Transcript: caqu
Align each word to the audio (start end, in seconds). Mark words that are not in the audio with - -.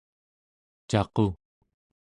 caqu 0.89 1.25